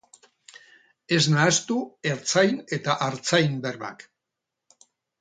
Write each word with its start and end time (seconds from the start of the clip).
Ez 1.17 1.19
nahastu 1.33 1.77
ertzain 2.13 2.59
eta 2.81 2.99
artzain 3.11 3.63
berbak. 3.69 4.11